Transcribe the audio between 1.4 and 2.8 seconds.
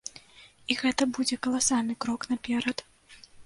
каласальны крок наперад.